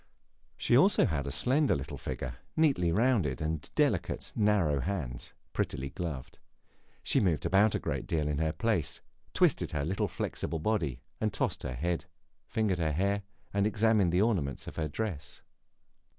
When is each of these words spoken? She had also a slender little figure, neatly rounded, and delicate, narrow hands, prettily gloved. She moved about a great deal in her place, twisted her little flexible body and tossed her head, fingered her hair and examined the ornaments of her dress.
She 0.57 0.73
had 0.73 0.79
also 0.79 1.03
a 1.05 1.31
slender 1.31 1.75
little 1.75 1.95
figure, 1.95 2.37
neatly 2.57 2.91
rounded, 2.91 3.39
and 3.39 3.69
delicate, 3.75 4.33
narrow 4.35 4.79
hands, 4.79 5.31
prettily 5.53 5.91
gloved. 5.91 6.39
She 7.03 7.19
moved 7.19 7.45
about 7.45 7.75
a 7.75 7.79
great 7.79 8.07
deal 8.07 8.27
in 8.27 8.39
her 8.39 8.51
place, 8.51 8.99
twisted 9.35 9.73
her 9.73 9.85
little 9.85 10.07
flexible 10.07 10.57
body 10.57 11.01
and 11.19 11.31
tossed 11.31 11.61
her 11.61 11.75
head, 11.75 12.05
fingered 12.47 12.79
her 12.79 12.93
hair 12.93 13.21
and 13.53 13.67
examined 13.67 14.11
the 14.11 14.23
ornaments 14.23 14.65
of 14.65 14.77
her 14.77 14.87
dress. 14.87 15.43